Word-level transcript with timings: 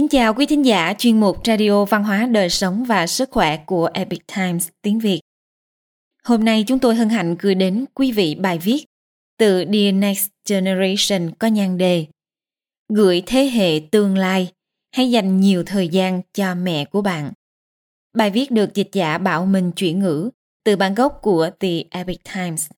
Kính 0.00 0.08
chào 0.08 0.34
quý 0.34 0.46
thính 0.46 0.64
giả 0.64 0.94
chuyên 0.98 1.20
mục 1.20 1.36
Radio 1.44 1.84
Văn 1.84 2.04
hóa 2.04 2.26
Đời 2.26 2.50
Sống 2.50 2.84
và 2.84 3.06
Sức 3.06 3.30
Khỏe 3.30 3.56
của 3.66 3.90
Epic 3.94 4.20
Times 4.36 4.68
tiếng 4.82 4.98
Việt. 4.98 5.20
Hôm 6.24 6.44
nay 6.44 6.64
chúng 6.66 6.78
tôi 6.78 6.94
hân 6.94 7.08
hạnh 7.08 7.36
gửi 7.38 7.54
đến 7.54 7.84
quý 7.94 8.12
vị 8.12 8.34
bài 8.34 8.58
viết 8.58 8.84
từ 9.38 9.64
The 9.64 9.92
Next 9.92 10.28
Generation 10.48 11.30
có 11.38 11.46
nhan 11.46 11.78
đề 11.78 12.06
Gửi 12.88 13.22
thế 13.26 13.44
hệ 13.44 13.80
tương 13.90 14.18
lai, 14.18 14.52
hãy 14.96 15.10
dành 15.10 15.40
nhiều 15.40 15.64
thời 15.66 15.88
gian 15.88 16.22
cho 16.34 16.54
mẹ 16.54 16.84
của 16.84 17.02
bạn. 17.02 17.32
Bài 18.16 18.30
viết 18.30 18.50
được 18.50 18.74
dịch 18.74 18.90
giả 18.92 19.18
Bảo 19.18 19.46
Minh 19.46 19.72
chuyển 19.72 19.98
ngữ 19.98 20.30
từ 20.64 20.76
bản 20.76 20.94
gốc 20.94 21.18
của 21.22 21.50
The 21.60 21.82
Epic 21.90 22.20
Times. 22.34 22.70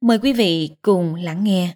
Mời 0.00 0.18
quý 0.18 0.32
vị 0.32 0.70
cùng 0.82 1.14
lắng 1.14 1.44
nghe. 1.44 1.74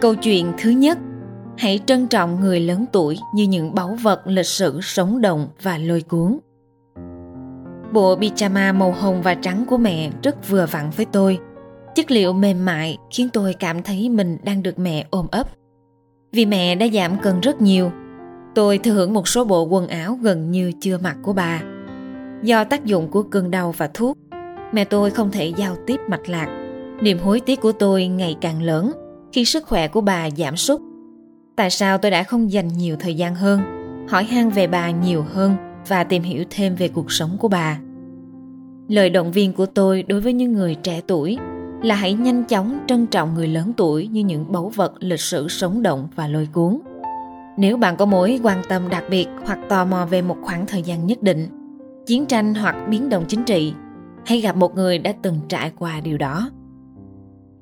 Câu 0.00 0.14
chuyện 0.14 0.52
thứ 0.58 0.70
nhất 0.70 0.98
hãy 1.58 1.80
trân 1.86 2.06
trọng 2.06 2.40
người 2.40 2.60
lớn 2.60 2.84
tuổi 2.92 3.18
như 3.34 3.42
những 3.42 3.74
báu 3.74 3.96
vật 4.02 4.22
lịch 4.26 4.46
sử 4.46 4.80
sống 4.82 5.20
động 5.20 5.48
và 5.62 5.78
lôi 5.78 6.00
cuốn. 6.00 6.38
Bộ 7.92 8.16
pyjama 8.16 8.74
màu 8.74 8.92
hồng 8.92 9.22
và 9.22 9.34
trắng 9.34 9.64
của 9.68 9.76
mẹ 9.76 10.10
rất 10.22 10.48
vừa 10.48 10.66
vặn 10.70 10.90
với 10.96 11.06
tôi. 11.06 11.38
Chất 11.94 12.10
liệu 12.10 12.32
mềm 12.32 12.64
mại 12.64 12.98
khiến 13.10 13.28
tôi 13.32 13.54
cảm 13.54 13.82
thấy 13.82 14.08
mình 14.08 14.38
đang 14.42 14.62
được 14.62 14.78
mẹ 14.78 15.06
ôm 15.10 15.26
ấp. 15.30 15.48
Vì 16.32 16.46
mẹ 16.46 16.74
đã 16.74 16.86
giảm 16.92 17.18
cân 17.18 17.40
rất 17.40 17.60
nhiều, 17.60 17.92
tôi 18.54 18.78
thừa 18.78 18.92
hưởng 18.92 19.14
một 19.14 19.28
số 19.28 19.44
bộ 19.44 19.62
quần 19.62 19.88
áo 19.88 20.18
gần 20.22 20.50
như 20.50 20.72
chưa 20.80 20.98
mặc 20.98 21.16
của 21.22 21.32
bà. 21.32 21.62
Do 22.42 22.64
tác 22.64 22.84
dụng 22.84 23.08
của 23.08 23.22
cơn 23.22 23.50
đau 23.50 23.74
và 23.76 23.90
thuốc, 23.94 24.18
mẹ 24.72 24.84
tôi 24.84 25.10
không 25.10 25.30
thể 25.30 25.52
giao 25.56 25.76
tiếp 25.86 26.00
mạch 26.08 26.28
lạc. 26.28 26.48
Niềm 27.00 27.18
hối 27.18 27.40
tiếc 27.40 27.60
của 27.60 27.72
tôi 27.72 28.06
ngày 28.06 28.36
càng 28.40 28.62
lớn 28.62 28.92
khi 29.32 29.44
sức 29.44 29.66
khỏe 29.66 29.88
của 29.88 30.00
bà 30.00 30.30
giảm 30.30 30.56
sút 30.56 30.80
tại 31.58 31.70
sao 31.70 31.98
tôi 31.98 32.10
đã 32.10 32.22
không 32.22 32.52
dành 32.52 32.68
nhiều 32.68 32.96
thời 33.00 33.14
gian 33.14 33.34
hơn? 33.34 33.60
Hỏi 34.08 34.24
han 34.24 34.50
về 34.50 34.66
bà 34.66 34.90
nhiều 34.90 35.24
hơn 35.32 35.56
và 35.88 36.04
tìm 36.04 36.22
hiểu 36.22 36.44
thêm 36.50 36.74
về 36.74 36.88
cuộc 36.88 37.12
sống 37.12 37.36
của 37.40 37.48
bà. 37.48 37.78
Lời 38.88 39.10
động 39.10 39.32
viên 39.32 39.52
của 39.52 39.66
tôi 39.66 40.02
đối 40.02 40.20
với 40.20 40.32
những 40.32 40.52
người 40.52 40.74
trẻ 40.74 41.00
tuổi 41.06 41.38
là 41.82 41.94
hãy 41.94 42.12
nhanh 42.14 42.44
chóng 42.44 42.78
trân 42.86 43.06
trọng 43.06 43.34
người 43.34 43.48
lớn 43.48 43.72
tuổi 43.76 44.06
như 44.06 44.20
những 44.20 44.52
báu 44.52 44.68
vật 44.68 44.92
lịch 44.98 45.20
sử 45.20 45.48
sống 45.48 45.82
động 45.82 46.08
và 46.14 46.28
lôi 46.28 46.48
cuốn. 46.52 46.78
Nếu 47.56 47.76
bạn 47.76 47.96
có 47.96 48.06
mối 48.06 48.40
quan 48.42 48.62
tâm 48.68 48.88
đặc 48.88 49.04
biệt 49.10 49.26
hoặc 49.46 49.58
tò 49.68 49.84
mò 49.84 50.06
về 50.10 50.22
một 50.22 50.36
khoảng 50.42 50.66
thời 50.66 50.82
gian 50.82 51.06
nhất 51.06 51.22
định, 51.22 51.48
chiến 52.06 52.26
tranh 52.26 52.54
hoặc 52.54 52.76
biến 52.88 53.08
động 53.08 53.24
chính 53.28 53.44
trị, 53.44 53.72
hãy 54.26 54.40
gặp 54.40 54.56
một 54.56 54.74
người 54.74 54.98
đã 54.98 55.12
từng 55.22 55.40
trải 55.48 55.72
qua 55.78 56.00
điều 56.00 56.18
đó. 56.18 56.50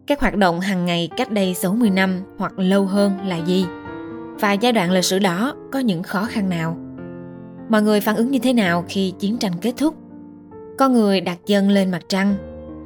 Các 0.07 0.21
hoạt 0.21 0.37
động 0.37 0.61
hàng 0.61 0.85
ngày 0.85 1.09
cách 1.17 1.33
đây 1.33 1.55
60 1.55 1.91
năm 1.91 2.23
hoặc 2.39 2.59
lâu 2.59 2.85
hơn 2.85 3.13
là 3.29 3.37
gì? 3.37 3.67
Và 4.41 4.53
giai 4.53 4.73
đoạn 4.73 4.91
lịch 4.91 5.05
sử 5.05 5.19
đó, 5.19 5.55
có 5.73 5.79
những 5.79 6.03
khó 6.03 6.25
khăn 6.25 6.49
nào? 6.49 6.77
Mọi 7.69 7.83
người 7.83 8.01
phản 8.01 8.17
ứng 8.17 8.31
như 8.31 8.39
thế 8.39 8.53
nào 8.53 8.85
khi 8.89 9.13
chiến 9.19 9.39
tranh 9.39 9.53
kết 9.61 9.73
thúc? 9.77 9.95
Có 10.79 10.89
người 10.89 11.21
đặt 11.21 11.39
chân 11.47 11.71
lên 11.71 11.91
mặt 11.91 12.03
trăng, 12.09 12.35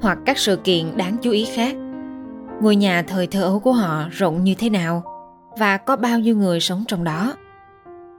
hoặc 0.03 0.19
các 0.27 0.39
sự 0.39 0.57
kiện 0.57 0.97
đáng 0.97 1.17
chú 1.23 1.31
ý 1.31 1.45
khác. 1.45 1.77
Ngôi 2.63 2.77
nhà 2.77 3.03
thời 3.03 3.27
thơ 3.27 3.43
ấu 3.43 3.61
của 3.61 3.73
họ 3.73 4.09
rộng 4.11 4.45
như 4.45 4.55
thế 4.59 4.71
nào 4.71 5.03
và 5.59 5.77
có 5.77 5.97
bao 5.97 6.19
nhiêu 6.19 6.37
người 6.37 6.61
sống 6.61 6.85
trong 6.89 7.05
đó? 7.05 7.35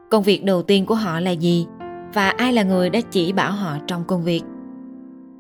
Công 0.10 0.24
việc 0.24 0.44
đầu 0.44 0.64
tiên 0.64 0.86
của 0.86 0.96
họ 0.96 1.20
là 1.20 1.32
gì 1.32 1.68
và 2.14 2.30
ai 2.30 2.54
là 2.54 2.64
người 2.64 2.90
đã 2.90 3.00
chỉ 3.12 3.34
bảo 3.34 3.52
họ 3.52 3.78
trong 3.88 4.04
công 4.08 4.24
việc? 4.24 4.42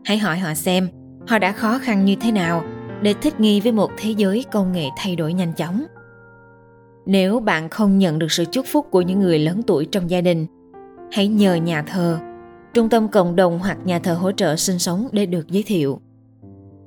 Hãy 0.05 0.17
hỏi 0.17 0.39
họ 0.39 0.53
xem, 0.53 0.89
họ 1.27 1.39
đã 1.39 1.51
khó 1.51 1.79
khăn 1.81 2.05
như 2.05 2.15
thế 2.21 2.31
nào 2.31 2.63
để 3.01 3.13
thích 3.13 3.39
nghi 3.39 3.61
với 3.61 3.71
một 3.71 3.91
thế 3.97 4.11
giới 4.11 4.45
công 4.51 4.71
nghệ 4.71 4.87
thay 4.97 5.15
đổi 5.15 5.33
nhanh 5.33 5.53
chóng 5.53 5.83
nếu 7.05 7.39
bạn 7.39 7.69
không 7.69 7.97
nhận 7.97 8.19
được 8.19 8.31
sự 8.31 8.45
chúc 8.51 8.65
phúc 8.71 8.87
của 8.91 9.01
những 9.01 9.19
người 9.19 9.39
lớn 9.39 9.61
tuổi 9.67 9.85
trong 9.85 10.09
gia 10.09 10.21
đình, 10.21 10.45
hãy 11.11 11.27
nhờ 11.27 11.55
nhà 11.55 11.81
thờ, 11.81 12.17
trung 12.73 12.89
tâm 12.89 13.07
cộng 13.07 13.35
đồng 13.35 13.59
hoặc 13.59 13.77
nhà 13.85 13.99
thờ 13.99 14.13
hỗ 14.13 14.31
trợ 14.31 14.55
sinh 14.55 14.79
sống 14.79 15.07
để 15.11 15.25
được 15.25 15.47
giới 15.47 15.63
thiệu. 15.63 16.01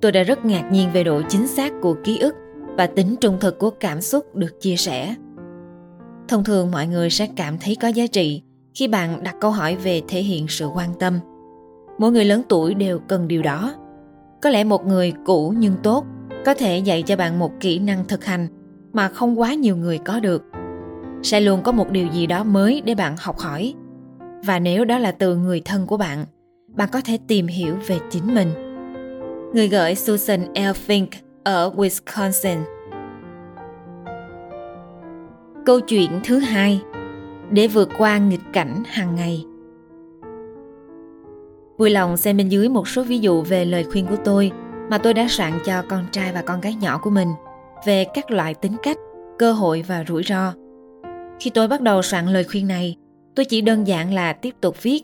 Tôi 0.01 0.13
đã 0.13 0.23
rất 0.23 0.45
ngạc 0.45 0.69
nhiên 0.73 0.89
về 0.93 1.05
độ 1.05 1.23
chính 1.29 1.47
xác 1.47 1.73
của 1.83 1.97
ký 2.05 2.19
ức 2.19 2.35
và 2.77 2.87
tính 2.87 3.17
trung 3.21 3.37
thực 3.41 3.59
của 3.59 3.71
cảm 3.71 4.01
xúc 4.01 4.37
được 4.37 4.61
chia 4.61 4.77
sẻ. 4.77 5.15
Thông 6.29 6.45
thường 6.45 6.71
mọi 6.71 6.87
người 6.87 7.11
sẽ 7.11 7.29
cảm 7.37 7.59
thấy 7.59 7.77
có 7.77 7.89
giá 7.89 8.07
trị 8.07 8.43
khi 8.75 8.89
bạn 8.89 9.23
đặt 9.23 9.35
câu 9.41 9.51
hỏi 9.51 9.77
về 9.77 10.03
thể 10.09 10.23
hiện 10.23 10.49
sự 10.49 10.67
quan 10.67 10.91
tâm. 10.99 11.19
Mỗi 11.99 12.13
người 12.13 12.25
lớn 12.25 12.43
tuổi 12.49 12.75
đều 12.75 12.99
cần 12.99 13.29
điều 13.29 13.43
đó. 13.43 13.75
Có 14.43 14.51
lẽ 14.51 14.65
một 14.65 14.87
người 14.87 15.13
cũ 15.27 15.55
nhưng 15.59 15.75
tốt 15.83 16.05
có 16.45 16.55
thể 16.55 16.79
dạy 16.79 17.03
cho 17.03 17.17
bạn 17.17 17.39
một 17.39 17.53
kỹ 17.61 17.79
năng 17.79 18.05
thực 18.09 18.25
hành 18.25 18.49
mà 18.95 19.09
không 19.09 19.41
quá 19.41 19.55
nhiều 19.55 19.77
người 19.77 19.99
có 19.99 20.21
được. 20.21 20.43
Sẽ 21.23 21.41
luôn 21.41 21.63
có 21.63 21.73
một 21.73 21.91
điều 21.91 22.07
gì 22.07 22.27
đó 22.27 22.45
mới 22.45 22.83
để 22.85 22.95
bạn 22.95 23.15
học 23.19 23.39
hỏi. 23.39 23.75
Và 24.45 24.59
nếu 24.59 24.85
đó 24.85 24.99
là 24.99 25.13
từ 25.13 25.37
người 25.37 25.63
thân 25.65 25.87
của 25.87 25.97
bạn 25.97 26.25
bạn 26.77 26.89
có 26.93 27.01
thể 27.05 27.19
tìm 27.27 27.47
hiểu 27.47 27.75
về 27.87 27.99
chính 28.11 28.35
mình. 28.35 28.49
Người 29.55 29.69
gửi 29.69 29.95
susan 29.95 30.41
l. 30.55 30.59
Fink 30.87 31.07
ở 31.45 31.71
wisconsin. 31.77 32.59
Câu 35.67 35.81
chuyện 35.81 36.21
thứ 36.25 36.39
hai, 36.39 36.81
để 37.51 37.67
vượt 37.67 37.89
qua 37.99 38.19
nghịch 38.19 38.53
cảnh 38.53 38.83
hàng 38.87 39.15
ngày. 39.15 39.45
Vui 41.79 41.91
lòng 41.91 42.17
xem 42.17 42.37
bên 42.37 42.49
dưới 42.49 42.69
một 42.69 42.89
số 42.89 43.03
ví 43.03 43.19
dụ 43.19 43.43
về 43.43 43.65
lời 43.65 43.85
khuyên 43.93 44.07
của 44.07 44.17
tôi 44.25 44.53
mà 44.91 44.99
tôi 44.99 45.15
đã 45.15 45.27
soạn 45.29 45.53
cho 45.65 45.83
con 45.89 46.07
trai 46.13 46.33
và 46.33 46.43
con 46.43 46.61
gái 46.61 46.75
nhỏ 46.75 46.99
của 47.03 47.11
mình 47.11 47.29
về 47.85 48.05
các 48.15 48.31
loại 48.31 48.55
tính 48.55 48.77
cách, 48.83 48.97
cơ 49.39 49.53
hội 49.53 49.85
và 49.89 50.05
rủi 50.09 50.23
ro. 50.23 50.53
Khi 51.41 51.51
tôi 51.51 51.69
bắt 51.69 51.81
đầu 51.81 52.03
soạn 52.03 52.27
lời 52.27 52.45
khuyên 52.45 52.69
này, 52.69 52.97
tôi 53.35 53.45
chỉ 53.45 53.61
đơn 53.61 53.87
giản 53.87 54.15
là 54.15 54.33
tiếp 54.33 54.55
tục 54.61 54.83
viết 54.83 55.03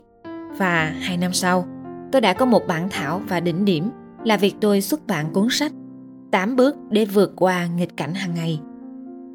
và 0.57 0.93
hai 0.99 1.17
năm 1.17 1.33
sau, 1.33 1.65
tôi 2.11 2.21
đã 2.21 2.33
có 2.33 2.45
một 2.45 2.67
bản 2.67 2.89
thảo 2.89 3.21
và 3.27 3.39
đỉnh 3.39 3.65
điểm 3.65 3.89
là 4.23 4.37
việc 4.37 4.55
tôi 4.61 4.81
xuất 4.81 5.07
bản 5.07 5.33
cuốn 5.33 5.47
sách 5.51 5.71
8 6.31 6.55
bước 6.55 6.75
để 6.89 7.05
vượt 7.05 7.33
qua 7.35 7.65
nghịch 7.65 7.97
cảnh 7.97 8.13
hàng 8.13 8.33
ngày. 8.35 8.59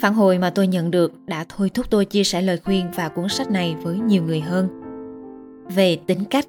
Phản 0.01 0.15
hồi 0.15 0.39
mà 0.39 0.51
tôi 0.51 0.67
nhận 0.67 0.91
được 0.91 1.13
đã 1.27 1.45
thôi 1.49 1.71
thúc 1.75 1.87
tôi 1.91 2.05
chia 2.05 2.25
sẻ 2.25 2.43
lời 2.43 2.59
khuyên 2.65 2.87
và 2.95 3.09
cuốn 3.09 3.29
sách 3.29 3.51
này 3.51 3.77
với 3.83 3.99
nhiều 3.99 4.23
người 4.23 4.41
hơn. 4.41 4.69
Về 5.75 5.97
tính 6.07 6.25
cách, 6.25 6.47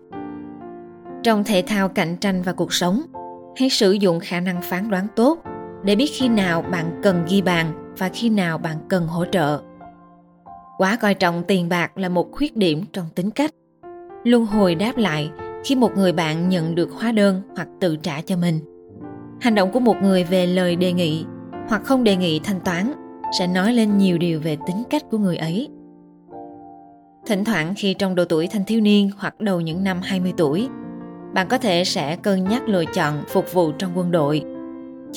trong 1.24 1.44
thể 1.44 1.64
thao 1.68 1.90
cạnh 1.90 2.16
tranh 2.18 2.42
và 2.42 2.54
cuộc 2.54 2.74
sống 2.74 3.02
hãy 3.56 3.70
sử 3.70 3.92
dụng 3.92 4.20
khả 4.20 4.40
năng 4.40 4.62
phán 4.62 4.90
đoán 4.90 5.08
tốt 5.16 5.44
để 5.88 5.96
biết 5.96 6.12
khi 6.14 6.30
nào 6.30 6.62
bạn 6.62 7.00
cần 7.04 7.26
ghi 7.30 7.42
bàn 7.42 7.94
và 7.98 8.10
khi 8.14 8.30
nào 8.30 8.58
bạn 8.58 8.78
cần 8.90 9.08
hỗ 9.08 9.26
trợ 9.26 9.62
quá 10.78 10.98
coi 11.02 11.14
trọng 11.14 11.44
tiền 11.48 11.70
bạc 11.70 11.98
là 11.98 12.10
một 12.10 12.32
khuyết 12.32 12.58
điểm 12.58 12.84
trong 12.94 13.06
tính 13.16 13.32
cách 13.32 13.52
luôn 14.24 14.46
hồi 14.46 14.76
đáp 14.76 14.98
lại 14.98 15.30
khi 15.66 15.76
một 15.76 15.92
người 15.96 16.14
bạn 16.14 16.50
nhận 16.50 16.76
được 16.76 16.90
hóa 16.92 17.12
đơn 17.12 17.42
hoặc 17.56 17.68
tự 17.80 17.96
trả 17.96 18.22
cho 18.22 18.38
mình 18.38 18.60
hành 19.42 19.56
động 19.56 19.72
của 19.72 19.80
một 19.80 19.96
người 20.02 20.24
về 20.24 20.46
lời 20.46 20.76
đề 20.76 20.94
nghị 20.94 21.26
hoặc 21.70 21.82
không 21.86 22.04
đề 22.04 22.16
nghị 22.16 22.40
thanh 22.40 22.60
toán 22.60 22.94
sẽ 23.40 23.48
nói 23.48 23.74
lên 23.74 23.98
nhiều 23.98 24.18
điều 24.18 24.40
về 24.40 24.58
tính 24.68 24.84
cách 24.90 25.04
của 25.12 25.18
người 25.18 25.38
ấy. 25.38 25.70
Thỉnh 27.26 27.44
thoảng 27.44 27.74
khi 27.78 27.94
trong 27.94 28.16
độ 28.16 28.26
tuổi 28.26 28.48
thanh 28.48 28.66
thiếu 28.66 28.82
niên 28.82 29.10
hoặc 29.18 29.40
đầu 29.40 29.62
những 29.62 29.84
năm 29.84 30.02
20 30.04 30.34
tuổi, 30.38 30.70
bạn 31.34 31.48
có 31.48 31.58
thể 31.58 31.84
sẽ 31.84 32.16
cân 32.16 32.44
nhắc 32.44 32.70
lựa 32.70 32.86
chọn 32.96 33.24
phục 33.28 33.54
vụ 33.54 33.72
trong 33.72 33.92
quân 33.96 34.12
đội. 34.12 34.57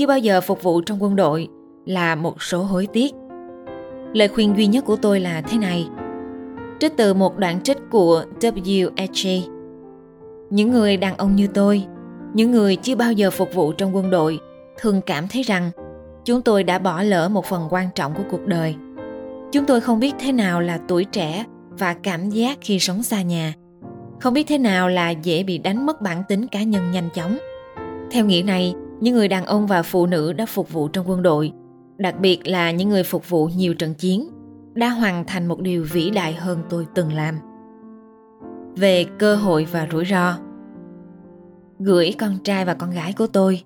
Chưa 0.00 0.06
bao 0.06 0.19
giờ 0.19 0.41
phục 0.41 0.62
vụ 0.62 0.81
trong 0.81 1.03
quân 1.03 1.16
đội 1.16 1.49
là 1.87 2.15
một 2.15 2.43
số 2.43 2.62
hối 2.62 2.87
tiếc. 2.93 3.15
Lời 4.12 4.28
khuyên 4.28 4.56
duy 4.56 4.66
nhất 4.66 4.84
của 4.84 4.97
tôi 4.97 5.21
là 5.21 5.41
thế 5.41 5.59
này. 5.59 5.88
Trích 6.81 6.97
từ 6.97 7.15
một 7.15 7.38
đoạn 7.38 7.61
trích 7.62 7.78
của 7.91 8.25
W.H. 8.41 9.41
Những 10.50 10.71
người 10.71 10.97
đàn 10.97 11.16
ông 11.16 11.37
như 11.37 11.47
tôi, 11.47 11.84
những 12.34 12.50
người 12.50 12.76
chưa 12.76 12.97
bao 12.97 13.12
giờ 13.12 13.31
phục 13.31 13.55
vụ 13.55 13.73
trong 13.73 13.97
quân 13.97 14.11
đội, 14.11 14.38
thường 14.79 15.00
cảm 15.06 15.29
thấy 15.29 15.43
rằng 15.43 15.70
chúng 16.25 16.43
tôi 16.43 16.64
đã 16.64 16.79
bỏ 16.79 17.03
lỡ 17.03 17.29
một 17.29 17.46
phần 17.46 17.69
quan 17.70 17.88
trọng 17.94 18.14
của 18.14 18.25
cuộc 18.31 18.46
đời. 18.46 18.75
Chúng 19.53 19.64
tôi 19.64 19.81
không 19.81 20.00
biết 20.00 20.14
thế 20.19 20.32
nào 20.32 20.61
là 20.61 20.79
tuổi 20.88 21.05
trẻ 21.05 21.44
và 21.70 21.94
cảm 21.94 22.31
giác 22.31 22.58
khi 22.61 22.79
sống 22.79 23.03
xa 23.03 23.23
nhà 23.23 23.55
không 24.20 24.35
biết 24.35 24.46
thế 24.49 24.58
nào 24.58 24.88
là 24.88 25.11
dễ 25.11 25.43
bị 25.43 25.58
đánh 25.58 25.87
mất 25.87 26.00
bản 26.03 26.23
tính 26.29 26.46
cá 26.46 26.62
nhân 26.62 26.91
nhanh 26.91 27.08
chóng. 27.14 27.38
Theo 28.11 28.25
nghĩa 28.25 28.43
này, 28.43 28.75
những 29.00 29.14
người 29.14 29.29
đàn 29.29 29.44
ông 29.44 29.67
và 29.67 29.82
phụ 29.82 30.06
nữ 30.06 30.32
đã 30.32 30.47
phục 30.47 30.73
vụ 30.73 30.88
trong 30.88 31.08
quân 31.08 31.23
đội, 31.23 31.52
đặc 31.97 32.20
biệt 32.20 32.49
là 32.49 32.70
những 32.70 32.88
người 32.88 33.02
phục 33.02 33.29
vụ 33.29 33.49
nhiều 33.56 33.75
trận 33.75 33.94
chiến, 33.94 34.29
đã 34.75 34.88
hoàn 34.88 35.25
thành 35.26 35.47
một 35.47 35.61
điều 35.61 35.87
vĩ 35.93 36.11
đại 36.11 36.35
hơn 36.35 36.62
tôi 36.69 36.87
từng 36.94 37.12
làm. 37.12 37.35
Về 38.76 39.05
cơ 39.19 39.37
hội 39.37 39.67
và 39.73 39.88
rủi 39.93 40.05
ro 40.05 40.35
Gửi 41.79 42.14
con 42.19 42.38
trai 42.44 42.64
và 42.64 42.75
con 42.75 42.91
gái 42.91 43.12
của 43.19 43.26
tôi. 43.26 43.62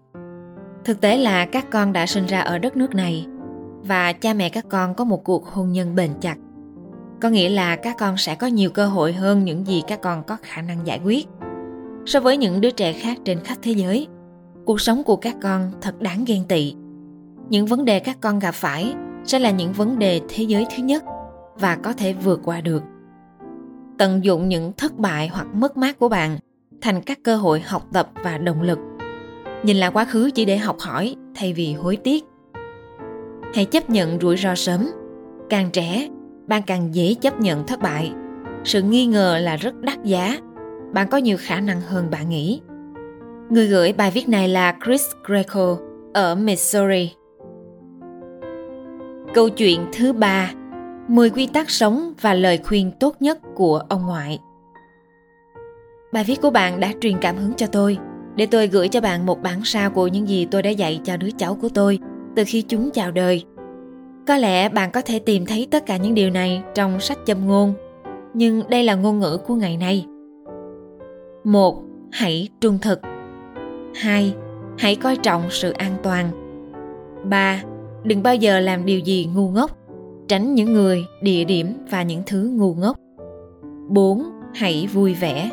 Thực 0.84 1.00
tế 1.00 1.16
là 1.16 1.46
các 1.46 1.70
con 1.70 1.92
đã 1.92 2.06
sinh 2.06 2.26
ra 2.26 2.40
ở 2.40 2.58
đất 2.58 2.76
nước 2.76 2.94
này 2.94 3.26
và 3.82 4.12
cha 4.12 4.34
mẹ 4.34 4.48
các 4.48 4.64
con 4.68 4.94
có 4.94 5.04
một 5.04 5.24
cuộc 5.24 5.46
hôn 5.46 5.72
nhân 5.72 5.94
bền 5.94 6.10
chặt. 6.20 6.36
Có 7.22 7.28
nghĩa 7.30 7.48
là 7.48 7.76
các 7.76 7.96
con 7.98 8.16
sẽ 8.16 8.34
có 8.34 8.46
nhiều 8.46 8.70
cơ 8.70 8.86
hội 8.86 9.12
hơn 9.12 9.44
những 9.44 9.66
gì 9.66 9.82
các 9.88 10.00
con 10.02 10.22
có 10.22 10.36
khả 10.42 10.62
năng 10.62 10.86
giải 10.86 11.00
quyết. 11.04 11.28
So 12.06 12.20
với 12.20 12.36
những 12.36 12.60
đứa 12.60 12.70
trẻ 12.70 12.92
khác 12.92 13.18
trên 13.24 13.40
khắp 13.40 13.58
thế 13.62 13.72
giới 13.72 14.08
cuộc 14.64 14.80
sống 14.80 15.04
của 15.04 15.16
các 15.16 15.36
con 15.42 15.72
thật 15.80 16.00
đáng 16.00 16.24
ghen 16.26 16.44
tị. 16.48 16.74
Những 17.48 17.66
vấn 17.66 17.84
đề 17.84 17.98
các 17.98 18.16
con 18.20 18.38
gặp 18.38 18.54
phải 18.54 18.94
sẽ 19.24 19.38
là 19.38 19.50
những 19.50 19.72
vấn 19.72 19.98
đề 19.98 20.20
thế 20.28 20.44
giới 20.44 20.66
thứ 20.76 20.82
nhất 20.82 21.04
và 21.58 21.76
có 21.76 21.92
thể 21.92 22.12
vượt 22.12 22.40
qua 22.44 22.60
được. 22.60 22.82
Tận 23.98 24.24
dụng 24.24 24.48
những 24.48 24.72
thất 24.76 24.98
bại 24.98 25.28
hoặc 25.28 25.46
mất 25.54 25.76
mát 25.76 25.98
của 25.98 26.08
bạn 26.08 26.38
thành 26.80 27.02
các 27.02 27.18
cơ 27.22 27.36
hội 27.36 27.60
học 27.60 27.86
tập 27.92 28.10
và 28.22 28.38
động 28.38 28.62
lực. 28.62 28.78
Nhìn 29.62 29.76
lại 29.76 29.90
quá 29.92 30.04
khứ 30.04 30.30
chỉ 30.34 30.44
để 30.44 30.56
học 30.56 30.76
hỏi 30.80 31.16
thay 31.34 31.52
vì 31.52 31.72
hối 31.72 31.96
tiếc. 31.96 32.24
Hãy 33.54 33.64
chấp 33.64 33.90
nhận 33.90 34.18
rủi 34.20 34.36
ro 34.36 34.54
sớm. 34.54 34.90
Càng 35.50 35.70
trẻ, 35.72 36.08
bạn 36.46 36.62
càng 36.66 36.94
dễ 36.94 37.14
chấp 37.14 37.40
nhận 37.40 37.66
thất 37.66 37.80
bại. 37.80 38.12
Sự 38.64 38.82
nghi 38.82 39.06
ngờ 39.06 39.38
là 39.42 39.56
rất 39.56 39.80
đắt 39.80 40.04
giá. 40.04 40.38
Bạn 40.92 41.08
có 41.10 41.18
nhiều 41.18 41.36
khả 41.40 41.60
năng 41.60 41.80
hơn 41.80 42.10
bạn 42.10 42.28
nghĩ 42.28 42.60
người 43.50 43.66
gửi 43.66 43.92
bài 43.92 44.10
viết 44.10 44.28
này 44.28 44.48
là 44.48 44.76
chris 44.86 45.06
greco 45.24 45.78
ở 46.14 46.34
missouri. 46.34 47.12
Câu 49.34 49.48
chuyện 49.48 49.86
thứ 49.92 50.12
ba 50.12 50.50
10 51.08 51.30
quy 51.30 51.46
tắc 51.46 51.70
sống 51.70 52.14
và 52.20 52.34
lời 52.34 52.58
khuyên 52.64 52.90
tốt 53.00 53.16
nhất 53.20 53.38
của 53.54 53.82
ông 53.88 54.06
ngoại. 54.06 54.38
Bài 56.12 56.24
viết 56.24 56.40
của 56.42 56.50
bạn 56.50 56.80
đã 56.80 56.92
truyền 57.00 57.18
cảm 57.20 57.36
hứng 57.36 57.54
cho 57.54 57.66
tôi. 57.66 57.98
Để 58.36 58.46
tôi 58.46 58.66
gửi 58.66 58.88
cho 58.88 59.00
bạn 59.00 59.26
một 59.26 59.42
bản 59.42 59.60
sao 59.64 59.90
của 59.90 60.06
những 60.06 60.28
gì 60.28 60.46
tôi 60.50 60.62
đã 60.62 60.70
dạy 60.70 61.00
cho 61.04 61.16
đứa 61.16 61.30
cháu 61.38 61.54
của 61.54 61.68
tôi 61.68 61.98
từ 62.36 62.42
khi 62.46 62.62
chúng 62.62 62.90
chào 62.90 63.10
đời. 63.10 63.44
Có 64.26 64.36
lẽ 64.36 64.68
bạn 64.68 64.90
có 64.90 65.00
thể 65.00 65.18
tìm 65.18 65.46
thấy 65.46 65.68
tất 65.70 65.86
cả 65.86 65.96
những 65.96 66.14
điều 66.14 66.30
này 66.30 66.62
trong 66.74 67.00
sách 67.00 67.18
châm 67.26 67.46
ngôn, 67.46 67.74
nhưng 68.34 68.62
đây 68.68 68.84
là 68.84 68.94
ngôn 68.94 69.18
ngữ 69.18 69.38
của 69.46 69.54
ngày 69.54 69.76
nay. 69.76 70.06
Một, 71.44 71.82
hãy 72.12 72.48
trung 72.60 72.78
thực 72.82 73.00
hai 73.94 74.34
hãy 74.78 74.96
coi 74.96 75.16
trọng 75.16 75.42
sự 75.50 75.70
an 75.70 75.96
toàn 76.02 76.30
ba 77.24 77.62
đừng 78.04 78.22
bao 78.22 78.34
giờ 78.34 78.60
làm 78.60 78.86
điều 78.86 78.98
gì 78.98 79.28
ngu 79.34 79.50
ngốc 79.50 79.78
tránh 80.28 80.54
những 80.54 80.72
người 80.72 81.06
địa 81.22 81.44
điểm 81.44 81.86
và 81.90 82.02
những 82.02 82.22
thứ 82.26 82.50
ngu 82.54 82.74
ngốc 82.74 82.96
4. 83.88 84.24
Hãy 84.54 84.88
vui 84.92 85.14
vẻ 85.14 85.50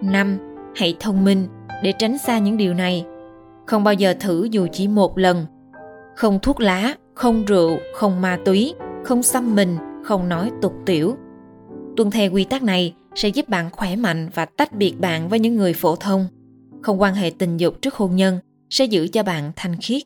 5. 0.00 0.38
Hãy 0.76 0.96
thông 1.00 1.24
minh 1.24 1.46
để 1.82 1.92
tránh 1.98 2.18
xa 2.18 2.38
những 2.38 2.56
điều 2.56 2.74
này. 2.74 3.06
Không 3.66 3.84
bao 3.84 3.94
giờ 3.94 4.14
thử 4.20 4.48
dù 4.50 4.66
chỉ 4.72 4.88
một 4.88 5.18
lần. 5.18 5.46
Không 6.16 6.38
thuốc 6.42 6.60
lá, 6.60 6.94
không 7.14 7.44
rượu, 7.44 7.78
không 7.94 8.20
ma 8.20 8.38
túy, 8.44 8.74
không 9.04 9.22
xăm 9.22 9.54
mình, 9.54 9.76
không 10.04 10.28
nói 10.28 10.50
tục 10.62 10.74
tiểu. 10.86 11.16
Tuân 11.96 12.10
theo 12.10 12.30
quy 12.30 12.44
tắc 12.44 12.62
này 12.62 12.94
sẽ 13.14 13.28
giúp 13.28 13.48
bạn 13.48 13.70
khỏe 13.72 13.96
mạnh 13.96 14.28
và 14.34 14.44
tách 14.44 14.72
biệt 14.72 15.00
bạn 15.00 15.28
với 15.28 15.38
những 15.38 15.56
người 15.56 15.72
phổ 15.72 15.96
thông. 15.96 16.26
Không 16.84 17.00
quan 17.00 17.14
hệ 17.14 17.30
tình 17.30 17.56
dục 17.56 17.82
trước 17.82 17.94
hôn 17.94 18.16
nhân 18.16 18.38
sẽ 18.70 18.84
giữ 18.84 19.08
cho 19.08 19.22
bạn 19.22 19.52
thanh 19.56 19.76
khiết. 19.76 20.02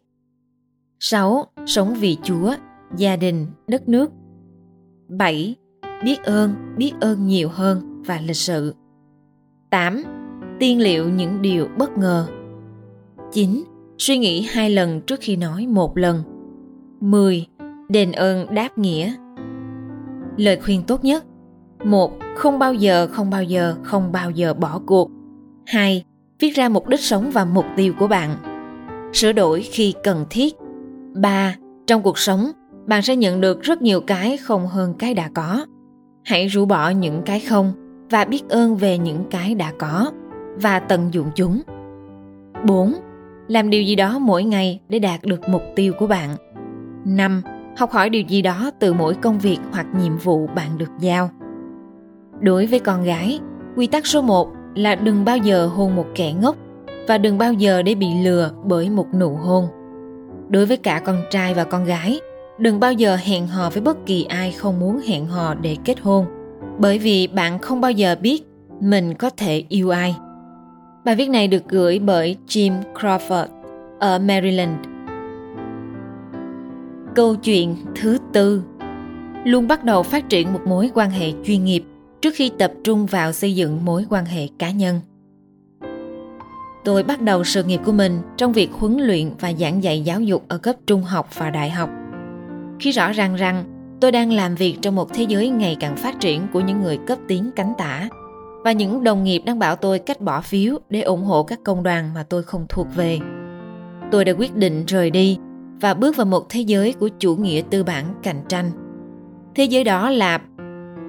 6. 1.01 1.47
Sống 1.67 1.95
vì 1.95 2.17
Chúa, 2.23 2.55
gia 2.97 3.17
đình, 3.17 3.47
đất 3.67 3.89
nước. 3.89 4.11
7. 5.09 5.55
Biết 6.05 6.25
ơn, 6.25 6.55
biết 6.77 6.93
ơn 7.01 7.27
nhiều 7.27 7.49
hơn 7.49 8.03
và 8.07 8.21
lịch 8.21 8.37
sự. 8.37 8.75
8. 9.71 10.03
Tiên 10.61 10.81
liệu 10.81 11.09
những 11.09 11.43
điều 11.43 11.69
bất 11.79 11.99
ngờ. 11.99 12.27
9. 13.33 13.65
Suy 13.99 14.19
nghĩ 14.19 14.43
hai 14.51 14.71
lần 14.71 15.01
trước 15.01 15.21
khi 15.21 15.37
nói 15.37 15.67
một 15.67 15.97
lần. 15.97 16.23
10. 17.01 17.47
Đền 17.89 18.13
ơn 18.13 18.55
đáp 18.55 18.79
nghĩa. 18.79 19.15
Lời 20.37 20.61
khuyên 20.65 20.83
tốt 20.87 21.05
nhất. 21.05 21.25
1. 21.85 22.13
Không 22.37 22.59
bao 22.59 22.75
giờ, 22.75 23.07
không 23.07 23.31
bao 23.31 23.43
giờ, 23.43 23.77
không 23.83 24.13
bao 24.13 24.31
giờ 24.31 24.55
bỏ 24.55 24.81
cuộc. 24.87 25.11
2. 25.67 26.05
Viết 26.41 26.55
ra 26.55 26.69
mục 26.69 26.89
đích 26.89 27.01
sống 27.01 27.31
và 27.31 27.45
mục 27.45 27.65
tiêu 27.77 27.93
của 27.99 28.07
bạn. 28.07 28.37
Sửa 29.13 29.33
đổi 29.33 29.63
khi 29.63 29.95
cần 30.05 30.27
thiết. 30.31 30.55
3. 31.15 31.55
Trong 31.87 32.03
cuộc 32.03 32.19
sống, 32.19 32.51
bạn 32.87 33.03
sẽ 33.03 33.17
nhận 33.17 33.41
được 33.41 33.63
rất 33.63 33.83
nhiều 33.83 34.01
cái 34.01 34.37
không 34.37 34.67
hơn 34.67 34.95
cái 34.99 35.15
đã 35.15 35.31
có. 35.35 35.67
Hãy 36.25 36.47
rũ 36.47 36.65
bỏ 36.65 36.91
những 36.91 37.23
cái 37.23 37.41
không 37.41 37.73
và 38.11 38.25
biết 38.25 38.49
ơn 38.49 38.77
về 38.77 38.99
những 38.99 39.25
cái 39.31 39.55
đã 39.55 39.73
có 39.79 40.11
và 40.57 40.79
tận 40.79 41.09
dụng 41.13 41.31
chúng. 41.35 41.63
4. 42.67 42.95
Làm 43.49 43.71
điều 43.71 43.83
gì 43.83 43.97
đó 43.97 44.19
mỗi 44.19 44.45
ngày 44.45 44.81
để 44.89 44.99
đạt 44.99 45.21
được 45.23 45.49
mục 45.49 45.63
tiêu 45.77 45.93
của 45.99 46.07
bạn. 46.07 46.37
5. 47.05 47.43
Học 47.77 47.91
hỏi 47.91 48.11
điều 48.11 48.23
gì 48.23 48.43
đó 48.43 48.71
từ 48.79 48.93
mỗi 48.93 49.15
công 49.15 49.39
việc 49.39 49.59
hoặc 49.73 49.87
nhiệm 50.01 50.17
vụ 50.19 50.47
bạn 50.47 50.79
được 50.79 50.91
giao. 50.99 51.31
Đối 52.41 52.67
với 52.67 52.79
con 52.79 53.05
gái, 53.05 53.41
quy 53.77 53.87
tắc 53.87 54.07
số 54.07 54.23
1 54.23 54.49
là 54.75 54.95
đừng 54.95 55.25
bao 55.25 55.37
giờ 55.37 55.67
hôn 55.67 55.97
một 55.97 56.07
kẻ 56.15 56.33
ngốc 56.33 56.57
và 57.09 57.19
đừng 57.19 57.39
bao 57.39 57.53
giờ 57.53 57.83
để 57.83 57.95
bị 57.95 58.07
lừa 58.25 58.51
bởi 58.65 58.91
một 58.91 59.07
nụ 59.15 59.37
hôn. 59.37 59.69
Đối 60.49 60.67
với 60.67 60.77
cả 60.77 61.01
con 61.05 61.23
trai 61.31 61.55
và 61.55 61.65
con 61.65 61.85
gái, 61.85 62.21
đừng 62.59 62.81
bao 62.81 62.93
giờ 62.93 63.17
hẹn 63.17 63.47
hò 63.47 63.71
với 63.71 63.83
bất 63.83 64.07
kỳ 64.07 64.25
ai 64.25 64.53
không 64.53 64.81
muốn 64.81 65.01
hẹn 65.07 65.27
hò 65.27 65.55
để 65.55 65.77
kết 65.85 66.01
hôn 66.01 66.27
bởi 66.79 66.99
vì 66.99 67.27
bạn 67.27 67.59
không 67.59 67.81
bao 67.81 67.91
giờ 67.91 68.17
biết 68.21 68.43
mình 68.81 69.15
có 69.15 69.31
thể 69.31 69.65
yêu 69.69 69.91
ai. 69.91 70.17
Bài 71.05 71.15
viết 71.15 71.31
này 71.31 71.49
được 71.49 71.69
gửi 71.69 71.99
bởi 71.99 72.37
jim 72.49 72.73
crawford 72.95 73.47
ở 73.99 74.19
maryland. 74.19 74.79
Câu 77.15 77.35
chuyện 77.37 77.77
thứ 77.95 78.19
tư. 78.33 78.63
Luôn 79.45 79.69
bắt 79.69 79.85
đầu 79.85 80.03
phát 80.03 80.29
triển 80.29 80.53
một 80.53 80.61
mối 80.67 80.91
quan 80.95 81.11
hệ 81.11 81.33
chuyên 81.45 81.65
nghiệp 81.65 81.85
trước 82.21 82.35
khi 82.35 82.51
tập 82.59 82.73
trung 82.85 83.07
vào 83.07 83.33
xây 83.33 83.55
dựng 83.55 83.85
mối 83.85 84.05
quan 84.11 84.25
hệ 84.25 84.49
cá 84.59 84.71
nhân 84.71 85.01
tôi 86.85 87.03
bắt 87.03 87.21
đầu 87.21 87.45
sự 87.45 87.65
nghiệp 87.65 87.81
của 87.85 87.93
mình 87.93 88.21
trong 88.37 88.53
việc 88.53 88.73
huấn 88.73 88.99
luyện 88.99 89.31
và 89.41 89.53
giảng 89.53 89.83
dạy 89.83 90.01
giáo 90.01 90.21
dục 90.21 90.45
ở 90.49 90.59
cấp 90.59 90.77
trung 90.87 91.03
học 91.03 91.29
và 91.35 91.51
đại 91.51 91.71
học 91.71 91.91
khi 92.81 92.91
rõ 92.91 93.13
ràng 93.13 93.35
rằng 93.35 93.65
tôi 94.01 94.13
đang 94.13 94.33
làm 94.33 94.55
việc 94.55 94.77
trong 94.83 94.95
một 94.95 95.15
thế 95.15 95.27
giới 95.29 95.49
ngày 95.49 95.77
càng 95.81 95.97
phát 95.97 96.21
triển 96.21 96.47
của 96.53 96.61
những 96.61 96.81
người 96.81 96.99
cấp 97.07 97.19
tiến 97.29 97.51
cánh 97.57 97.73
tả, 97.79 98.09
và 98.65 98.73
những 98.73 99.05
đồng 99.05 99.25
nghiệp 99.25 99.43
đang 99.47 99.59
bảo 99.59 99.77
tôi 99.77 99.99
cách 99.99 100.21
bỏ 100.21 100.41
phiếu 100.41 100.79
để 100.91 101.03
ủng 101.03 101.25
hộ 101.25 101.43
các 101.43 101.59
công 101.65 101.83
đoàn 101.83 102.15
mà 102.15 102.23
tôi 102.23 102.43
không 102.43 102.67
thuộc 102.69 102.87
về. 102.97 103.19
Tôi 104.11 104.25
đã 104.25 104.33
quyết 104.39 104.57
định 104.57 104.85
rời 104.87 105.11
đi 105.11 105.39
và 105.81 105.95
bước 105.95 106.17
vào 106.17 106.27
một 106.27 106.49
thế 106.49 106.61
giới 106.61 106.93
của 106.93 107.09
chủ 107.09 107.37
nghĩa 107.37 107.63
tư 107.71 107.85
bản 107.85 108.05
cạnh 108.23 108.41
tranh. 108.49 108.71
Thế 109.55 109.65
giới 109.65 109.85
đó 109.85 110.11
là 110.11 110.41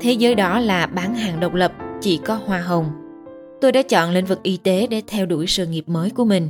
thế 0.02 0.12
giới 0.12 0.36
đó 0.36 0.60
là 0.60 0.88
bán 0.88 1.16
hàng 1.16 1.40
độc 1.40 1.54
lập, 1.54 1.72
chỉ 2.02 2.20
có 2.26 2.40
hoa 2.46 2.60
hồng. 2.60 2.86
Tôi 3.62 3.72
đã 3.72 3.82
chọn 3.82 4.12
lĩnh 4.12 4.26
vực 4.26 4.44
y 4.44 4.58
tế 4.58 4.88
để 4.88 5.02
theo 5.08 5.26
đuổi 5.26 5.48
sự 5.48 5.66
nghiệp 5.66 5.90
mới 5.90 6.10
của 6.10 6.26
mình. 6.26 6.50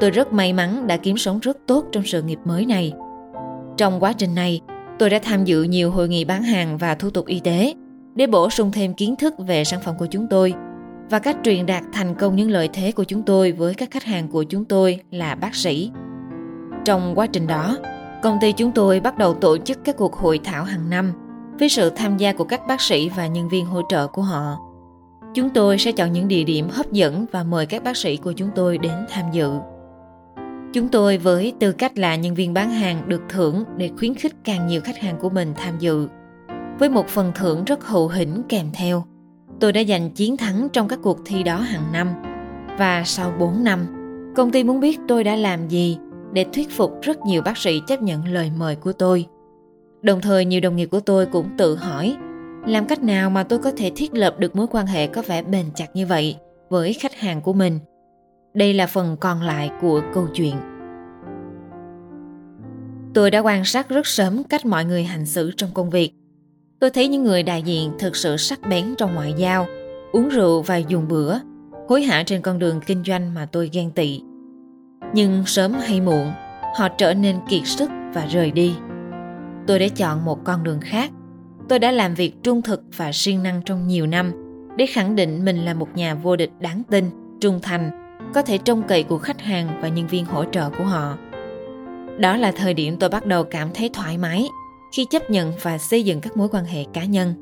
Tôi 0.00 0.10
rất 0.10 0.32
may 0.32 0.52
mắn 0.52 0.86
đã 0.86 0.96
kiếm 0.96 1.16
sống 1.16 1.38
rất 1.38 1.56
tốt 1.66 1.84
trong 1.92 2.04
sự 2.04 2.22
nghiệp 2.22 2.38
mới 2.44 2.66
này 2.66 2.92
trong 3.76 4.02
quá 4.02 4.12
trình 4.12 4.34
này, 4.34 4.60
tôi 4.98 5.10
đã 5.10 5.18
tham 5.22 5.44
dự 5.44 5.62
nhiều 5.62 5.90
hội 5.90 6.08
nghị 6.08 6.24
bán 6.24 6.42
hàng 6.42 6.78
và 6.78 6.94
thủ 6.94 7.10
tục 7.10 7.26
y 7.26 7.40
tế 7.40 7.74
để 8.14 8.26
bổ 8.26 8.50
sung 8.50 8.72
thêm 8.72 8.94
kiến 8.94 9.16
thức 9.16 9.34
về 9.38 9.64
sản 9.64 9.80
phẩm 9.80 9.94
của 9.98 10.06
chúng 10.06 10.26
tôi 10.30 10.54
và 11.10 11.18
cách 11.18 11.36
truyền 11.44 11.66
đạt 11.66 11.82
thành 11.92 12.14
công 12.14 12.36
những 12.36 12.50
lợi 12.50 12.68
thế 12.72 12.92
của 12.92 13.04
chúng 13.04 13.22
tôi 13.22 13.52
với 13.52 13.74
các 13.74 13.90
khách 13.90 14.04
hàng 14.04 14.28
của 14.28 14.42
chúng 14.42 14.64
tôi 14.64 15.00
là 15.10 15.34
bác 15.34 15.54
sĩ. 15.54 15.90
Trong 16.84 17.14
quá 17.14 17.26
trình 17.26 17.46
đó, 17.46 17.76
công 18.22 18.38
ty 18.40 18.52
chúng 18.52 18.72
tôi 18.72 19.00
bắt 19.00 19.18
đầu 19.18 19.34
tổ 19.34 19.58
chức 19.58 19.78
các 19.84 19.96
cuộc 19.96 20.14
hội 20.14 20.40
thảo 20.44 20.64
hàng 20.64 20.90
năm 20.90 21.12
với 21.58 21.68
sự 21.68 21.90
tham 21.90 22.16
gia 22.16 22.32
của 22.32 22.44
các 22.44 22.66
bác 22.66 22.80
sĩ 22.80 23.08
và 23.08 23.26
nhân 23.26 23.48
viên 23.48 23.66
hỗ 23.66 23.82
trợ 23.88 24.06
của 24.06 24.22
họ. 24.22 24.56
Chúng 25.34 25.50
tôi 25.50 25.78
sẽ 25.78 25.92
chọn 25.92 26.12
những 26.12 26.28
địa 26.28 26.44
điểm 26.44 26.68
hấp 26.70 26.92
dẫn 26.92 27.26
và 27.32 27.42
mời 27.42 27.66
các 27.66 27.84
bác 27.84 27.96
sĩ 27.96 28.16
của 28.16 28.32
chúng 28.32 28.50
tôi 28.54 28.78
đến 28.78 28.92
tham 29.08 29.24
dự. 29.32 29.52
Chúng 30.72 30.88
tôi 30.88 31.18
với 31.18 31.52
tư 31.60 31.72
cách 31.72 31.98
là 31.98 32.16
nhân 32.16 32.34
viên 32.34 32.54
bán 32.54 32.70
hàng 32.70 33.08
được 33.08 33.22
thưởng 33.28 33.64
để 33.76 33.90
khuyến 33.98 34.14
khích 34.14 34.34
càng 34.44 34.66
nhiều 34.66 34.80
khách 34.80 34.98
hàng 34.98 35.16
của 35.20 35.30
mình 35.30 35.52
tham 35.56 35.78
dự. 35.78 36.08
Với 36.78 36.88
một 36.88 37.08
phần 37.08 37.32
thưởng 37.34 37.64
rất 37.64 37.84
hậu 37.84 38.08
hĩnh 38.08 38.42
kèm 38.48 38.66
theo, 38.74 39.04
tôi 39.60 39.72
đã 39.72 39.84
giành 39.88 40.10
chiến 40.10 40.36
thắng 40.36 40.68
trong 40.72 40.88
các 40.88 40.98
cuộc 41.02 41.18
thi 41.24 41.42
đó 41.42 41.56
hàng 41.56 41.92
năm. 41.92 42.08
Và 42.78 43.02
sau 43.06 43.32
4 43.38 43.64
năm, 43.64 43.86
công 44.36 44.50
ty 44.50 44.64
muốn 44.64 44.80
biết 44.80 45.00
tôi 45.08 45.24
đã 45.24 45.36
làm 45.36 45.68
gì 45.68 45.98
để 46.32 46.46
thuyết 46.52 46.70
phục 46.76 46.92
rất 47.02 47.20
nhiều 47.26 47.42
bác 47.42 47.58
sĩ 47.58 47.80
chấp 47.86 48.02
nhận 48.02 48.28
lời 48.28 48.50
mời 48.58 48.76
của 48.76 48.92
tôi. 48.92 49.26
Đồng 50.02 50.20
thời 50.20 50.44
nhiều 50.44 50.60
đồng 50.60 50.76
nghiệp 50.76 50.86
của 50.86 51.00
tôi 51.00 51.26
cũng 51.26 51.48
tự 51.58 51.76
hỏi 51.76 52.16
làm 52.66 52.86
cách 52.86 53.02
nào 53.02 53.30
mà 53.30 53.42
tôi 53.42 53.58
có 53.58 53.72
thể 53.76 53.90
thiết 53.96 54.14
lập 54.14 54.34
được 54.38 54.56
mối 54.56 54.66
quan 54.70 54.86
hệ 54.86 55.06
có 55.06 55.22
vẻ 55.22 55.42
bền 55.42 55.66
chặt 55.74 55.86
như 55.94 56.06
vậy 56.06 56.36
với 56.68 56.92
khách 56.92 57.14
hàng 57.14 57.40
của 57.40 57.52
mình– 57.52 57.78
đây 58.54 58.74
là 58.74 58.86
phần 58.86 59.16
còn 59.20 59.42
lại 59.42 59.70
của 59.80 60.02
câu 60.14 60.26
chuyện. 60.34 60.54
Tôi 63.14 63.30
đã 63.30 63.38
quan 63.38 63.64
sát 63.64 63.88
rất 63.88 64.06
sớm 64.06 64.44
cách 64.44 64.66
mọi 64.66 64.84
người 64.84 65.04
hành 65.04 65.26
xử 65.26 65.52
trong 65.56 65.70
công 65.74 65.90
việc. 65.90 66.12
Tôi 66.80 66.90
thấy 66.90 67.08
những 67.08 67.24
người 67.24 67.42
đại 67.42 67.62
diện 67.62 67.92
thực 67.98 68.16
sự 68.16 68.36
sắc 68.36 68.60
bén 68.68 68.94
trong 68.98 69.14
ngoại 69.14 69.34
giao, 69.36 69.66
uống 70.12 70.28
rượu 70.28 70.62
và 70.62 70.76
dùng 70.76 71.08
bữa, 71.08 71.38
hối 71.88 72.02
hả 72.02 72.22
trên 72.22 72.42
con 72.42 72.58
đường 72.58 72.80
kinh 72.86 73.04
doanh 73.04 73.34
mà 73.34 73.46
tôi 73.52 73.70
ghen 73.72 73.90
tị. 73.90 74.20
Nhưng 75.14 75.42
sớm 75.46 75.72
hay 75.72 76.00
muộn, 76.00 76.30
họ 76.76 76.88
trở 76.98 77.14
nên 77.14 77.36
kiệt 77.48 77.62
sức 77.64 77.90
và 78.14 78.26
rời 78.26 78.50
đi. 78.50 78.74
Tôi 79.66 79.78
đã 79.78 79.86
chọn 79.88 80.24
một 80.24 80.44
con 80.44 80.64
đường 80.64 80.80
khác. 80.80 81.10
Tôi 81.68 81.78
đã 81.78 81.90
làm 81.90 82.14
việc 82.14 82.42
trung 82.42 82.62
thực 82.62 82.82
và 82.96 83.10
siêng 83.12 83.42
năng 83.42 83.62
trong 83.62 83.86
nhiều 83.86 84.06
năm 84.06 84.32
để 84.76 84.86
khẳng 84.86 85.16
định 85.16 85.44
mình 85.44 85.64
là 85.64 85.74
một 85.74 85.88
nhà 85.94 86.14
vô 86.14 86.36
địch 86.36 86.50
đáng 86.60 86.82
tin, 86.90 87.10
trung 87.40 87.60
thành 87.62 87.90
có 88.34 88.42
thể 88.42 88.58
trông 88.58 88.82
cậy 88.82 89.02
của 89.02 89.18
khách 89.18 89.40
hàng 89.40 89.78
và 89.82 89.88
nhân 89.88 90.06
viên 90.06 90.24
hỗ 90.24 90.44
trợ 90.44 90.70
của 90.78 90.84
họ. 90.84 91.18
Đó 92.18 92.36
là 92.36 92.52
thời 92.52 92.74
điểm 92.74 92.96
tôi 93.00 93.10
bắt 93.10 93.26
đầu 93.26 93.44
cảm 93.44 93.68
thấy 93.74 93.90
thoải 93.92 94.18
mái 94.18 94.48
khi 94.92 95.06
chấp 95.10 95.30
nhận 95.30 95.52
và 95.62 95.78
xây 95.78 96.02
dựng 96.02 96.20
các 96.20 96.36
mối 96.36 96.48
quan 96.52 96.64
hệ 96.64 96.84
cá 96.92 97.04
nhân. 97.04 97.34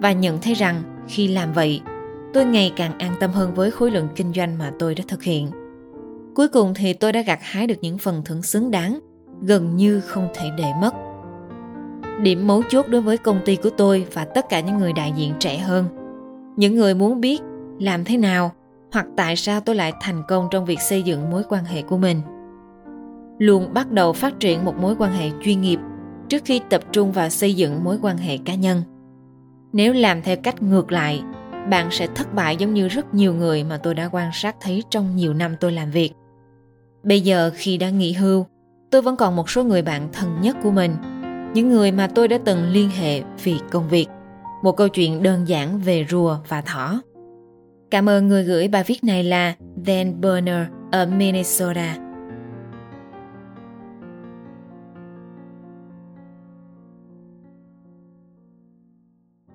Và 0.00 0.12
nhận 0.12 0.40
thấy 0.40 0.54
rằng 0.54 0.82
khi 1.08 1.28
làm 1.28 1.52
vậy, 1.52 1.80
tôi 2.32 2.44
ngày 2.44 2.72
càng 2.76 2.98
an 2.98 3.14
tâm 3.20 3.30
hơn 3.30 3.54
với 3.54 3.70
khối 3.70 3.90
lượng 3.90 4.08
kinh 4.16 4.32
doanh 4.32 4.58
mà 4.58 4.72
tôi 4.78 4.94
đã 4.94 5.04
thực 5.08 5.22
hiện. 5.22 5.50
Cuối 6.34 6.48
cùng 6.48 6.74
thì 6.74 6.92
tôi 6.92 7.12
đã 7.12 7.20
gặt 7.20 7.38
hái 7.42 7.66
được 7.66 7.78
những 7.80 7.98
phần 7.98 8.22
thưởng 8.24 8.42
xứng 8.42 8.70
đáng, 8.70 8.98
gần 9.42 9.76
như 9.76 10.00
không 10.00 10.28
thể 10.34 10.50
để 10.58 10.72
mất. 10.80 10.94
Điểm 12.22 12.46
mấu 12.46 12.62
chốt 12.68 12.86
đối 12.88 13.00
với 13.00 13.18
công 13.18 13.40
ty 13.44 13.56
của 13.56 13.70
tôi 13.70 14.06
và 14.12 14.24
tất 14.24 14.48
cả 14.48 14.60
những 14.60 14.78
người 14.78 14.92
đại 14.92 15.12
diện 15.16 15.32
trẻ 15.38 15.58
hơn. 15.58 15.86
Những 16.56 16.74
người 16.74 16.94
muốn 16.94 17.20
biết 17.20 17.40
làm 17.80 18.04
thế 18.04 18.16
nào 18.16 18.52
hoặc 18.92 19.06
tại 19.16 19.36
sao 19.36 19.60
tôi 19.60 19.76
lại 19.76 19.92
thành 20.00 20.22
công 20.28 20.48
trong 20.50 20.64
việc 20.64 20.80
xây 20.80 21.02
dựng 21.02 21.30
mối 21.30 21.42
quan 21.48 21.64
hệ 21.64 21.82
của 21.82 21.96
mình. 21.96 22.20
Luôn 23.38 23.74
bắt 23.74 23.92
đầu 23.92 24.12
phát 24.12 24.40
triển 24.40 24.64
một 24.64 24.74
mối 24.76 24.94
quan 24.98 25.12
hệ 25.12 25.30
chuyên 25.44 25.60
nghiệp 25.60 25.78
trước 26.28 26.42
khi 26.44 26.60
tập 26.70 26.82
trung 26.92 27.12
vào 27.12 27.28
xây 27.28 27.54
dựng 27.54 27.84
mối 27.84 27.98
quan 28.02 28.16
hệ 28.16 28.38
cá 28.44 28.54
nhân. 28.54 28.82
Nếu 29.72 29.92
làm 29.92 30.22
theo 30.22 30.36
cách 30.42 30.62
ngược 30.62 30.92
lại, 30.92 31.22
bạn 31.70 31.88
sẽ 31.90 32.06
thất 32.14 32.34
bại 32.34 32.56
giống 32.56 32.74
như 32.74 32.88
rất 32.88 33.14
nhiều 33.14 33.34
người 33.34 33.64
mà 33.64 33.76
tôi 33.76 33.94
đã 33.94 34.08
quan 34.12 34.30
sát 34.32 34.56
thấy 34.60 34.82
trong 34.90 35.16
nhiều 35.16 35.34
năm 35.34 35.54
tôi 35.60 35.72
làm 35.72 35.90
việc. 35.90 36.12
Bây 37.02 37.20
giờ 37.20 37.50
khi 37.54 37.76
đã 37.76 37.90
nghỉ 37.90 38.12
hưu, 38.12 38.46
tôi 38.90 39.02
vẫn 39.02 39.16
còn 39.16 39.36
một 39.36 39.50
số 39.50 39.64
người 39.64 39.82
bạn 39.82 40.08
thân 40.12 40.40
nhất 40.40 40.56
của 40.62 40.70
mình, 40.70 40.96
những 41.54 41.68
người 41.68 41.92
mà 41.92 42.06
tôi 42.06 42.28
đã 42.28 42.38
từng 42.44 42.68
liên 42.68 42.90
hệ 42.90 43.22
vì 43.42 43.54
công 43.70 43.88
việc. 43.88 44.06
Một 44.62 44.72
câu 44.72 44.88
chuyện 44.88 45.22
đơn 45.22 45.48
giản 45.48 45.78
về 45.78 46.06
rùa 46.10 46.38
và 46.48 46.60
thỏ. 46.60 47.02
Cảm 47.90 48.08
ơn 48.08 48.28
người 48.28 48.44
gửi 48.44 48.68
bài 48.68 48.84
viết 48.86 49.04
này 49.04 49.24
là 49.24 49.54
Dan 49.86 50.20
Burner 50.20 50.66
ở 50.92 51.06
Minnesota. 51.06 51.96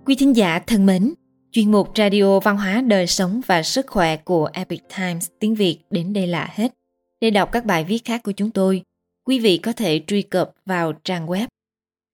Quý 0.05 0.15
thính 0.15 0.35
giả 0.35 0.59
thân 0.59 0.85
mến, 0.85 1.13
chuyên 1.51 1.71
mục 1.71 1.89
Radio 1.95 2.39
Văn 2.39 2.57
hóa 2.57 2.81
Đời 2.81 3.07
sống 3.07 3.41
và 3.47 3.63
Sức 3.63 3.87
khỏe 3.87 4.17
của 4.17 4.49
Epic 4.53 4.81
Times 4.97 5.29
tiếng 5.39 5.55
Việt 5.55 5.79
đến 5.89 6.13
đây 6.13 6.27
là 6.27 6.49
hết. 6.51 6.73
Để 7.21 7.31
đọc 7.31 7.51
các 7.51 7.65
bài 7.65 7.83
viết 7.83 8.05
khác 8.05 8.21
của 8.23 8.31
chúng 8.31 8.51
tôi, 8.51 8.81
quý 9.25 9.39
vị 9.39 9.57
có 9.57 9.73
thể 9.73 10.01
truy 10.07 10.21
cập 10.21 10.51
vào 10.65 10.93
trang 11.03 11.27
web 11.27 11.47